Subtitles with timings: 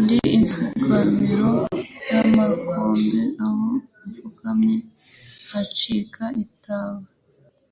[0.00, 1.52] Ndi ipfukamiro
[1.96, 3.66] ry'amakombe Aho
[4.06, 4.76] mfukamye
[5.50, 7.04] hacika itaba.